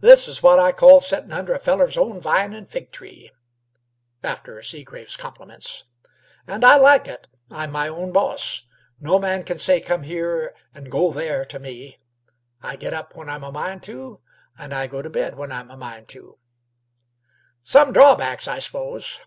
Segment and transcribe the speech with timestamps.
[0.00, 3.30] "This is what I call settin' under a feller's own vine an' fig tree"
[4.20, 5.84] after Seagraves' compliments
[6.48, 7.28] "an' I like it.
[7.52, 8.64] I'm my own boss.
[8.98, 12.00] No man can say 'come here' 'r 'go there' to me.
[12.62, 14.20] I get up when I'm a min' to,
[14.58, 16.36] an' go t' bed when I'm a min' to."
[17.62, 19.20] "Some drawbacks, I s'pose?"